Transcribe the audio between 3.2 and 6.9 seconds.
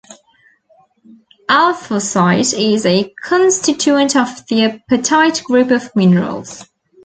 constituent of the apatite group of minerals.